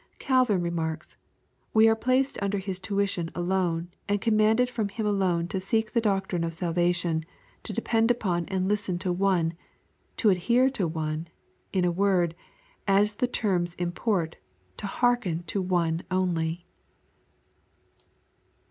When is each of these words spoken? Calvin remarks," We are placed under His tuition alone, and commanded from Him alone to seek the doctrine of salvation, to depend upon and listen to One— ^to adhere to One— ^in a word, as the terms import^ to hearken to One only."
Calvin 0.17 0.63
remarks," 0.63 1.15
We 1.75 1.87
are 1.87 1.95
placed 1.95 2.41
under 2.41 2.57
His 2.57 2.79
tuition 2.79 3.29
alone, 3.35 3.89
and 4.09 4.19
commanded 4.19 4.67
from 4.67 4.89
Him 4.89 5.05
alone 5.05 5.47
to 5.49 5.59
seek 5.59 5.91
the 5.91 6.01
doctrine 6.01 6.43
of 6.43 6.55
salvation, 6.55 7.23
to 7.61 7.71
depend 7.71 8.09
upon 8.09 8.45
and 8.47 8.67
listen 8.67 8.97
to 8.97 9.13
One— 9.13 9.53
^to 10.17 10.31
adhere 10.31 10.71
to 10.71 10.87
One— 10.87 11.27
^in 11.71 11.85
a 11.85 11.91
word, 11.91 12.33
as 12.87 13.17
the 13.17 13.27
terms 13.27 13.75
import^ 13.75 14.33
to 14.77 14.87
hearken 14.87 15.43
to 15.43 15.61
One 15.61 16.01
only." 16.09 16.65